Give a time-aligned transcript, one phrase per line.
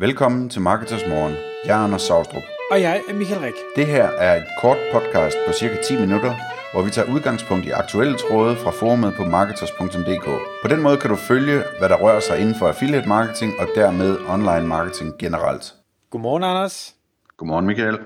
[0.00, 1.34] Velkommen til Marketers Morgen.
[1.64, 2.42] Jeg er Anders Saustrup.
[2.70, 3.54] Og jeg er Michael Rik.
[3.76, 6.34] Det her er et kort podcast på cirka 10 minutter,
[6.72, 10.24] hvor vi tager udgangspunkt i aktuelle tråde fra forumet på marketers.dk.
[10.62, 13.68] På den måde kan du følge, hvad der rører sig inden for affiliate marketing og
[13.74, 15.74] dermed online marketing generelt.
[16.10, 16.94] Godmorgen, Anders.
[17.36, 17.98] Godmorgen, Michael.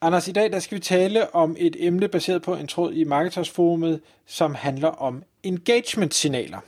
[0.00, 3.04] Anders, i dag der skal vi tale om et emne baseret på en tråd i
[3.04, 6.58] Marketers-forumet, som handler om engagement-signaler.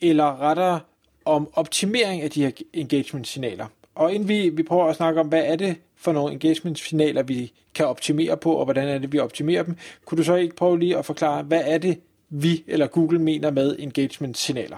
[0.00, 0.80] Eller rettere
[1.24, 3.66] om optimering af de her engagement-signaler.
[3.98, 7.52] Og inden vi, vi prøver at snakke om, hvad er det for nogle engagement-signaler, vi
[7.74, 10.78] kan optimere på, og hvordan er det, vi optimerer dem, kunne du så ikke prøve
[10.78, 14.76] lige at forklare, hvad er det, vi eller Google mener med engagement-signaler?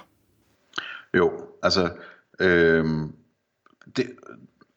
[1.17, 1.89] Jo, altså
[2.41, 2.85] øh,
[3.97, 4.07] det,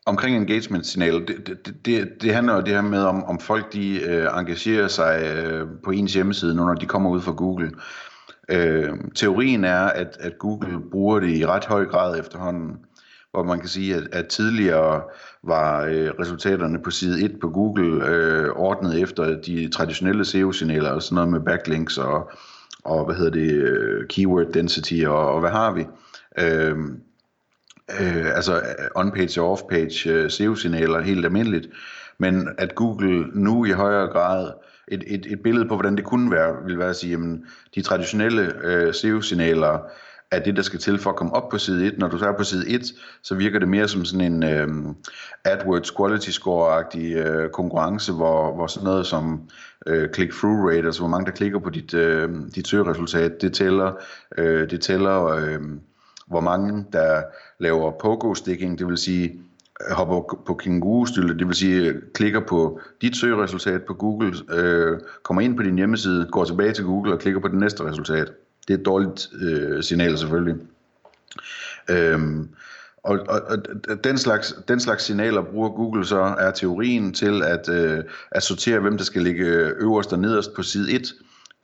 [0.05, 4.01] omkring engagement-signaler, det, det, det, det handler jo det her med, om, om folk de
[4.01, 7.71] øh, engagerer sig øh, på ens hjemmeside, når de kommer ud fra Google.
[8.49, 12.77] Øh, teorien er, at, at Google bruger det i ret høj grad efterhånden,
[13.33, 15.01] hvor man kan sige, at, at tidligere
[15.43, 21.03] var øh, resultaterne på side 1 på Google øh, ordnet efter de traditionelle SEO-signaler, og
[21.03, 22.31] sådan noget med backlinks og,
[22.83, 25.85] og hvad hedder det, øh, keyword density og, og hvad har vi.
[26.39, 26.77] Øh,
[28.01, 31.67] øh, altså øh, on-page og off-page øh, SEO-signaler helt almindeligt,
[32.17, 34.51] men at Google nu i højere grad
[34.87, 37.39] et, et, et billede på, hvordan det kunne være, vil være at sige, at
[37.75, 39.79] de traditionelle øh, SEO-signaler
[40.35, 41.97] er det, der skal til for at komme op på side 1.
[41.97, 42.81] Når du så er på side 1,
[43.23, 44.67] så virker det mere som sådan en øh,
[45.43, 49.49] AdWords Quality Score-agtig øh, konkurrence, hvor, hvor sådan noget som
[49.87, 53.91] øh, click-through rate, altså hvor mange der klikker på dit, øh, dit søgeresultat, det tæller,
[54.37, 55.59] øh, det tæller øh,
[56.27, 57.21] hvor mange der
[57.59, 59.39] laver pogo-sticking, det vil sige
[59.89, 64.99] øh, hopper på kængurustylde, det vil sige øh, klikker på dit søgeresultat på Google, øh,
[65.23, 68.31] kommer ind på din hjemmeside, går tilbage til Google og klikker på det næste resultat.
[68.67, 70.55] Det er et dårligt øh, signal selvfølgelig.
[71.89, 72.49] Øhm,
[73.03, 73.57] og, og, og
[74.03, 78.79] den, slags, den slags signaler bruger Google så, er teorien til at, øh, at sortere,
[78.79, 79.45] hvem der skal ligge
[79.79, 81.13] øverst og nederst på side 1.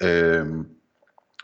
[0.03, 0.65] Øhm,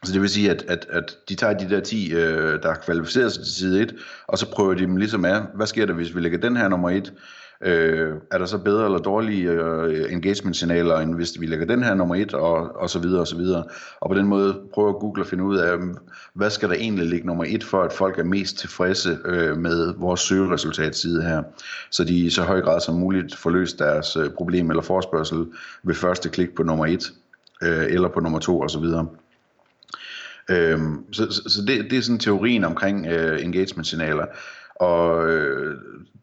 [0.06, 2.82] så det vil sige, at, at, at de tager de der 10, øh, der har
[2.86, 3.96] kvalificeret sig til side 1,
[4.28, 6.68] og så prøver de dem ligesom af, hvad sker der, hvis vi lægger den her
[6.68, 7.14] nummer 1?
[7.62, 11.94] Øh, er der så bedre eller dårlige øh, engagement-signaler, end hvis vi lægger den her
[11.94, 13.64] nummer 1, og, og så videre, og så videre.
[14.02, 15.98] Og på den måde prøver Google at finde ud af, mm,
[16.34, 19.94] hvad skal der egentlig ligge nummer 1, for at folk er mest tilfredse øh, med
[19.98, 21.44] vores søgeresultatside her.
[21.92, 25.46] Så de i så høj grad som muligt får løst deres øh, problem eller forspørgsel
[25.84, 27.14] ved første klik på nummer 1,
[27.64, 29.08] øh, eller på nummer 2, og så videre.
[30.50, 34.25] Øhm, så så, så det, det er sådan teorien omkring øh, engagement-signaler.
[34.75, 35.78] Og øh,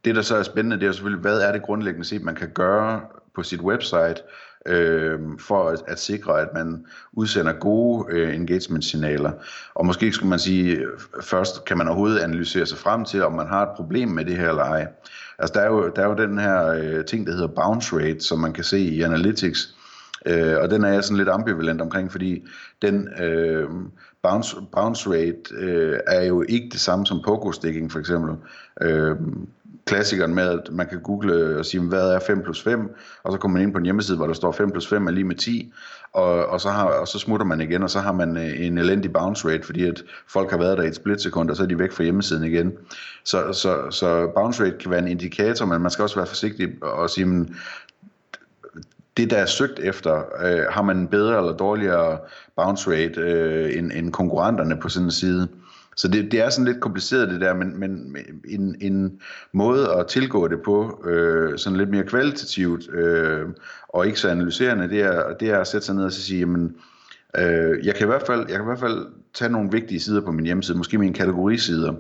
[0.04, 2.50] det, der så er spændende, det er selvfølgelig, hvad er det grundlæggende set, man kan
[2.54, 3.00] gøre
[3.34, 4.22] på sit website,
[4.66, 9.32] øh, for at, at sikre, at man udsender gode øh, engagement-signaler.
[9.74, 10.78] Og måske skulle man sige,
[11.22, 14.36] først kan man overhovedet analysere sig frem til, om man har et problem med det
[14.36, 14.86] her eller ej.
[15.38, 18.20] Altså der er jo, der er jo den her øh, ting, der hedder bounce rate,
[18.20, 19.74] som man kan se i Analytics,
[20.26, 22.46] Øh, og den er jeg sådan lidt ambivalent omkring, fordi
[22.82, 23.68] den øh,
[24.22, 28.36] bounce, bounce rate øh, er jo ikke det samme som pogo-sticking for eksempel.
[28.80, 29.16] Øh,
[29.86, 33.38] klassikeren med, at man kan google og sige, hvad er 5 plus 5, og så
[33.38, 35.36] kommer man ind på en hjemmeside, hvor der står 5 plus 5 er lige med
[35.36, 35.72] 10,
[36.12, 38.78] og, og, så, har, og så smutter man igen, og så har man øh, en
[38.78, 41.66] elendig bounce rate, fordi at folk har været der i et splitsekund, og så er
[41.66, 42.72] de væk fra hjemmesiden igen.
[43.24, 46.68] Så, så, så bounce rate kan være en indikator, men man skal også være forsigtig
[46.82, 47.56] og sige, men
[49.16, 52.18] det, der er søgt efter, øh, har man en bedre eller dårligere
[52.56, 55.48] bounce rate øh, end, end konkurrenterne på sådan en side.
[55.96, 58.16] Så det, det er sådan lidt kompliceret det der, men, men
[58.48, 59.20] en, en
[59.52, 63.46] måde at tilgå det på, øh, sådan lidt mere kvalitativt øh,
[63.88, 66.76] og ikke så analyserende, det er, det er at sætte sig ned og sige, jamen,
[67.38, 70.20] øh, jeg, kan i hvert fald, jeg kan i hvert fald tage nogle vigtige sider
[70.20, 71.94] på min hjemmeside, måske mine kategorisider,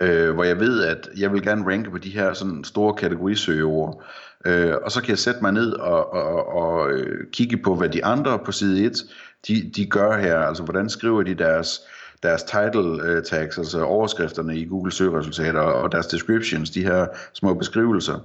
[0.00, 4.04] øh, hvor jeg ved, at jeg vil gerne ranke på de her sådan store kategorisøgeord.
[4.44, 7.74] Øh, og så kan jeg sætte mig ned og, og, og og øh, kigge på,
[7.74, 8.92] hvad de andre på side 1,
[9.48, 10.38] de, de gør her.
[10.38, 11.80] Altså, hvordan skriver de deres,
[12.22, 17.54] deres title øh, tags, altså overskrifterne i Google søgeresultater, og deres descriptions, de her små
[17.54, 18.18] beskrivelser.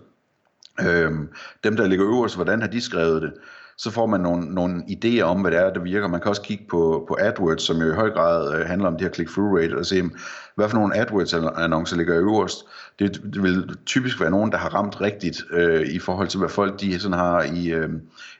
[0.81, 1.30] Øhm,
[1.63, 3.34] dem, der ligger øverst, hvordan har de skrevet det?
[3.77, 6.07] Så får man nogle, nogle idéer om, hvad det er, der virker.
[6.07, 8.98] Man kan også kigge på, på AdWords, som jo i høj grad øh, handler om
[8.98, 10.04] de her click-through rate, og se,
[10.56, 12.66] hvad for nogle AdWords-annoncer ligger øverst.
[13.00, 16.50] Det, det vil typisk være nogen, der har ramt rigtigt øh, i forhold til, hvad
[16.50, 17.89] folk de sådan har i, øh,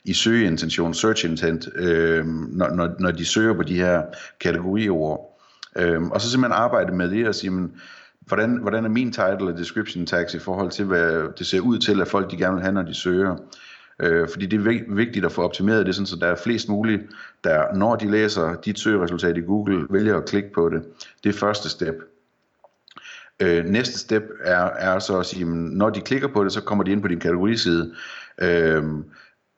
[0.06, 4.02] i søgeintention, search intent, øh, når, når, når de søger på de her
[4.40, 5.40] kategoriord.
[5.76, 7.72] Øh, og så simpelthen arbejde med det og sige, men,
[8.28, 11.78] hvordan, hvordan er min title og description tags i forhold til, hvad det ser ud
[11.78, 13.36] til, at folk de gerne vil have, når de søger.
[14.00, 17.02] Øh, fordi det er vigtigt at få optimeret det, sådan, så der er flest muligt,
[17.44, 20.84] der når de læser dit søgeresultat i Google, vælger at klikke på det.
[21.24, 21.96] Det er første step.
[23.40, 26.84] Øh, næste step er, er så at sige, når de klikker på det, så kommer
[26.84, 27.94] de ind på din kategoriside.
[28.42, 28.84] Øh,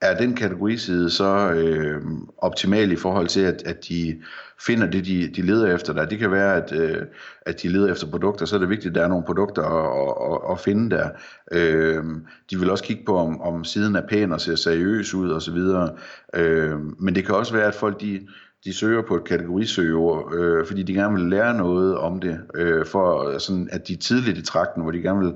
[0.02, 2.02] er den kategoriside så øh,
[2.38, 4.22] optimal i forhold til, at, at de
[4.60, 6.06] finder det, de, de leder efter der?
[6.06, 7.02] Det kan være, at, øh,
[7.42, 10.34] at de leder efter produkter, så er det vigtigt, at der er nogle produkter at,
[10.34, 11.10] at, at finde der.
[11.52, 12.04] Øh,
[12.50, 15.58] de vil også kigge på, om, om siden er pæn og ser seriøs ud osv.
[16.34, 18.28] Øh, men det kan også være, at folk de,
[18.66, 22.86] de søger på et kategorisøgeord, øh, fordi de gerne vil lære noget om det, øh,
[22.86, 25.34] for øh, sådan, at de er tidligt i trakten, hvor de gerne vil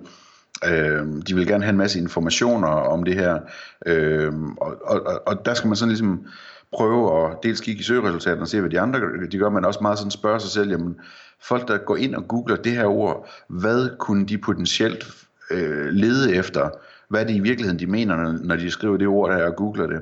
[0.66, 3.40] Øh, de vil gerne have en masse informationer om det her,
[3.86, 6.26] øh, og, og, og der skal man sådan ligesom
[6.74, 9.00] prøve at dels kigge i søgeresultaterne og se, hvad de andre
[9.32, 10.96] de gør, men også meget sådan spørge sig selv, jamen,
[11.42, 15.06] folk der går ind og googler det her ord, hvad kunne de potentielt
[15.52, 16.70] øh, lede efter?
[17.10, 19.88] Hvad er det i virkeligheden, de mener, når de skriver det ord der og googler
[19.88, 20.02] det?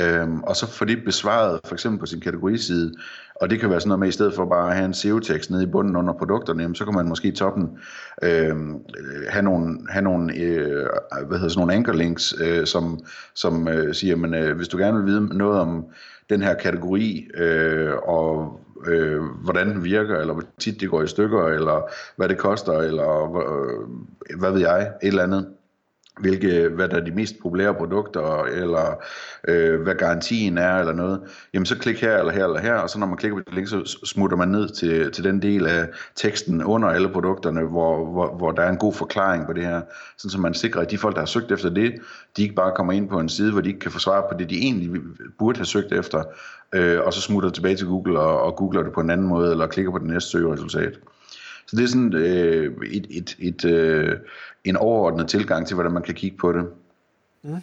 [0.00, 2.92] Øhm, og så få det besvaret for eksempel på sin kategoriside.
[3.40, 5.50] Og det kan være sådan noget med, i stedet for bare at have en SEO-tekst
[5.50, 7.78] nede i bunden under produkterne, jamen, så kan man måske i toppen
[8.22, 10.86] øhm, øh, have nogle, have nogle, øh,
[11.26, 13.00] hvad hedder sådan nogle anchorlinks, øh, som,
[13.34, 15.84] som øh, siger, men øh, hvis du gerne vil vide noget om
[16.30, 21.06] den her kategori, øh, og øh, hvordan den virker, eller hvor tit det går i
[21.06, 25.46] stykker, eller hvad det koster, eller øh, hvad ved jeg, et eller andet,
[26.20, 29.02] hvilke, hvad der er de mest populære produkter, eller
[29.48, 31.20] øh, hvad garantien er, eller noget,
[31.54, 33.54] jamen så klik her, eller her, eller her, og så når man klikker på det
[33.54, 38.12] link, så smutter man ned til, til den del af teksten under alle produkterne, hvor,
[38.12, 39.82] hvor, hvor der er en god forklaring på det her,
[40.18, 41.94] sådan så man sikrer, at de folk, der har søgt efter det,
[42.36, 44.38] de ikke bare kommer ind på en side, hvor de ikke kan få svar på
[44.38, 45.00] det, de egentlig
[45.38, 46.24] burde have søgt efter,
[46.74, 49.50] øh, og så smutter tilbage til Google og, og googler det på en anden måde,
[49.50, 50.98] eller klikker på det næste søgeresultat.
[51.66, 54.18] Så det er sådan øh, et, et, et, øh,
[54.64, 56.66] en overordnet tilgang til, hvordan man kan kigge på det.
[57.42, 57.56] Mm.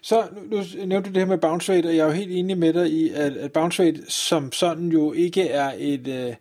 [0.00, 2.32] Så nu, nu nævnte du det her med bounce rate, og jeg er jo helt
[2.32, 6.34] enig med dig i, at, at bounce rate som sådan jo ikke er et øh,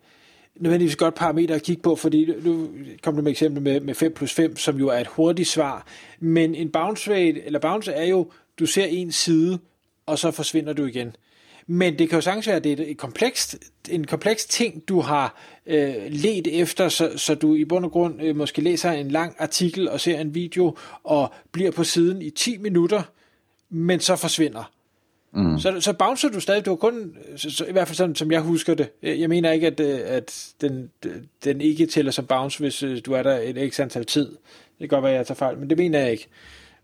[0.56, 2.70] nødvendigvis godt parameter at kigge på, fordi nu
[3.04, 5.88] kom du med eksempel med, med 5 plus 5, som jo er et hurtigt svar,
[6.20, 9.60] men en bounce rate, eller bounce er jo, du ser en side,
[10.06, 11.16] og så forsvinder du igen.
[11.68, 13.58] Men det kan jo sagtens være, at det er et komplekst,
[13.90, 18.22] en kompleks ting, du har øh, let efter, så, så du i bund og grund
[18.22, 22.30] øh, måske læser en lang artikel og ser en video og bliver på siden i
[22.30, 23.02] 10 minutter,
[23.70, 24.72] men så forsvinder.
[25.36, 25.60] Mm.
[25.60, 28.32] Så, så bouncer du stadig, du har kun, så, så, i hvert fald sådan, som
[28.32, 30.92] jeg husker det, jeg mener ikke, at, øh, at den,
[31.44, 34.26] den ikke tæller som bounce, hvis øh, du er der et ekstra antal tid.
[34.26, 36.28] Det kan godt være, at jeg tager fejl, men det mener jeg ikke.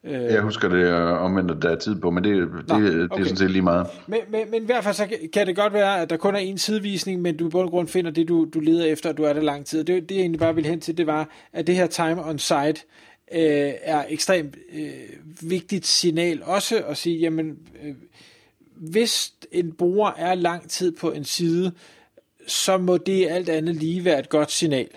[0.03, 2.85] Øh, jeg husker det omvendt, der er tid på, men det, det, Nå, okay.
[2.85, 3.87] det er sådan set lige meget.
[4.07, 6.39] Men, men, men i hvert fald så kan det godt være, at der kun er
[6.39, 9.17] en sidevisning, men du i bund og grund finder det, du, du leder efter, og
[9.17, 9.83] du er der lang tid.
[9.83, 12.39] Det, det jeg egentlig bare vil hen til, det var, at det her time on
[12.39, 12.81] site
[13.31, 14.89] øh, er ekstremt øh,
[15.41, 17.95] vigtigt signal også at sige, jamen, øh,
[18.75, 21.71] hvis en bruger er lang tid på en side,
[22.47, 24.89] så må det alt andet lige være et godt signal.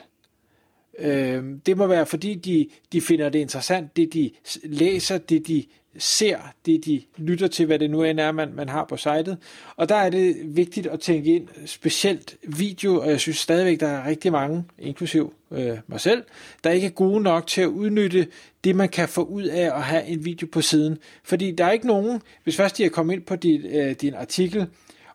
[0.99, 4.31] Øh, det må være, fordi de, de finder det interessant, det de
[4.65, 5.65] læser, det de
[5.99, 9.39] ser, det de lytter til, hvad det nu end er, man, man har på sitet.
[9.77, 13.89] Og der er det vigtigt at tænke ind, specielt video, og jeg synes stadigvæk, der
[13.89, 16.25] er rigtig mange, inklusiv øh, mig selv,
[16.65, 18.27] der ikke er gode nok til at udnytte
[18.65, 20.99] det, man kan få ud af at have en video på siden.
[21.25, 24.15] Fordi der er ikke nogen, hvis først de er kommet ind på dit, øh, din
[24.15, 24.67] artikel,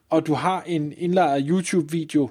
[0.09, 2.29] og du har en indlejret YouTube-video,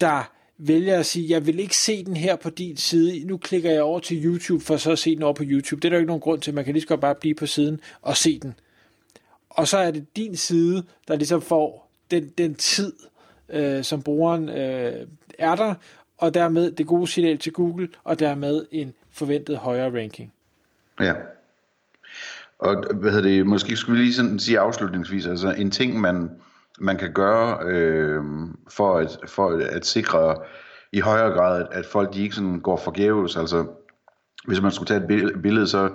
[0.00, 3.70] der vælger at sige, jeg vil ikke se den her på din side, nu klikker
[3.70, 5.80] jeg over til YouTube for så at se den over på YouTube.
[5.80, 7.34] Det er der jo ikke nogen grund til, man kan lige så godt bare blive
[7.34, 8.54] på siden og se den.
[9.50, 12.92] Og så er det din side, der ligesom får den, den tid,
[13.48, 15.06] øh, som brugeren øh,
[15.38, 15.74] er der,
[16.18, 20.32] og dermed det gode signal til Google, og dermed en forventet højere ranking.
[21.00, 21.12] Ja.
[22.58, 26.30] Og hvad hedder det, måske skulle vi lige sådan sige afslutningsvis, altså en ting, man,
[26.78, 28.22] man kan gøre øh,
[28.70, 30.36] for, at, for at sikre
[30.92, 33.36] i højere grad, at folk de ikke sådan går forgæves.
[33.36, 33.66] Altså,
[34.46, 35.90] hvis man skulle tage et billede, så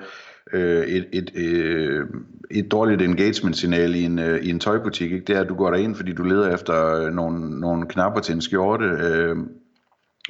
[0.54, 2.08] øh, et, et, øh,
[2.52, 5.26] et dårligt engagement-signal i en, øh, i en tøjbutik, ikke?
[5.26, 8.36] det er, at du går derind, fordi du leder efter øh, nogle, nogle knapper til
[8.36, 9.38] en skjorte, øh,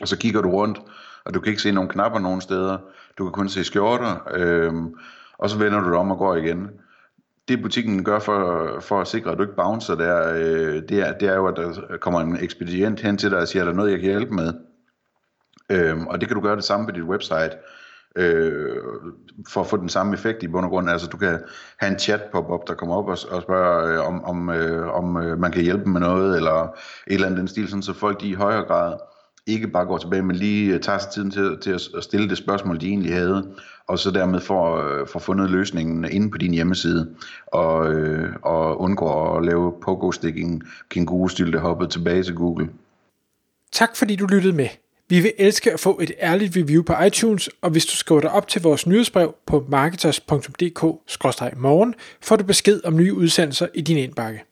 [0.01, 0.81] og så kigger du rundt,
[1.25, 2.77] og du kan ikke se nogen knapper nogen steder.
[3.17, 4.73] Du kan kun se skjorter, øh,
[5.37, 6.69] og så vender du dig om og går igen
[7.49, 11.17] det butikken gør for, for at sikre, at du ikke bouncer der, øh, det, er,
[11.17, 13.73] det er jo, at der kommer en ekspedient hen til dig og siger, er der
[13.73, 14.53] noget, jeg kan hjælpe med?
[15.69, 17.51] Øh, og det kan du gøre det samme på dit website,
[18.15, 18.77] øh,
[19.47, 20.89] for at få den samme effekt i bund og grund.
[20.89, 21.39] Altså du kan
[21.77, 25.17] have en chat pop-up, der kommer op og, og spørger, øh, om, om, øh, om
[25.17, 26.69] øh, man kan hjælpe med noget, eller et
[27.07, 28.93] eller andet den stil, sådan, så folk de i højere grad
[29.49, 32.37] ikke bare går tilbage, men lige øh, tager sig tiden til, til at stille det
[32.37, 33.47] spørgsmål, de egentlig havde,
[33.87, 37.09] og så dermed får, øh, får fundet løsningen inde på din hjemmeside,
[37.47, 42.69] og, øh, og undgår at lave pogo-sticking, kænguru-stylte hoppet tilbage til Google.
[43.71, 44.67] Tak fordi du lyttede med.
[45.09, 48.31] Vi vil elske at få et ærligt review på iTunes, og hvis du skriver dig
[48.31, 54.43] op til vores nyhedsbrev på marketers.dk-morgen, får du besked om nye udsendelser i din indbakke.